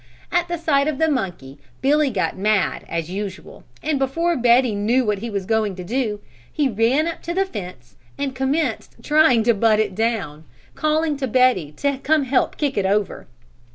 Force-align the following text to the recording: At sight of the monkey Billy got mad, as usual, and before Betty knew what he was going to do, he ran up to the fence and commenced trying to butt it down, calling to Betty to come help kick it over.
At 0.31 0.47
sight 0.59 0.87
of 0.87 0.97
the 0.97 1.07
monkey 1.07 1.59
Billy 1.79 2.09
got 2.09 2.35
mad, 2.35 2.85
as 2.89 3.11
usual, 3.11 3.63
and 3.83 3.99
before 3.99 4.35
Betty 4.35 4.73
knew 4.73 5.05
what 5.05 5.19
he 5.19 5.29
was 5.29 5.45
going 5.45 5.75
to 5.75 5.83
do, 5.83 6.19
he 6.51 6.67
ran 6.67 7.05
up 7.05 7.21
to 7.21 7.35
the 7.35 7.45
fence 7.45 7.97
and 8.17 8.33
commenced 8.33 8.95
trying 9.03 9.43
to 9.43 9.53
butt 9.53 9.79
it 9.79 9.93
down, 9.93 10.45
calling 10.73 11.17
to 11.17 11.27
Betty 11.27 11.71
to 11.73 11.99
come 11.99 12.23
help 12.23 12.57
kick 12.57 12.77
it 12.79 12.85
over. 12.87 13.27